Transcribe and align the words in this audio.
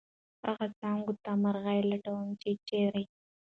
هغه 0.45 0.67
څانګو 0.79 1.13
ته 1.23 1.31
مرغي 1.41 1.79
لټوم، 1.89 2.27
چېرې؟ 2.67 3.03